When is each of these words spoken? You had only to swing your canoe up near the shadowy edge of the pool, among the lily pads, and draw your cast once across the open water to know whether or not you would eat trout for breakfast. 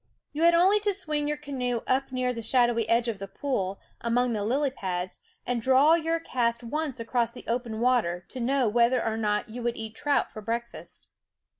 You 0.33 0.41
had 0.41 0.55
only 0.55 0.79
to 0.79 0.95
swing 0.95 1.27
your 1.27 1.37
canoe 1.37 1.81
up 1.85 2.11
near 2.11 2.33
the 2.33 2.41
shadowy 2.41 2.89
edge 2.89 3.07
of 3.07 3.19
the 3.19 3.27
pool, 3.27 3.79
among 4.01 4.33
the 4.33 4.43
lily 4.43 4.71
pads, 4.71 5.19
and 5.45 5.61
draw 5.61 5.93
your 5.93 6.19
cast 6.19 6.63
once 6.63 6.99
across 6.99 7.31
the 7.31 7.45
open 7.47 7.79
water 7.79 8.25
to 8.29 8.39
know 8.39 8.67
whether 8.67 9.05
or 9.05 9.15
not 9.15 9.49
you 9.49 9.61
would 9.61 9.77
eat 9.77 9.93
trout 9.93 10.31
for 10.31 10.41
breakfast. 10.41 11.09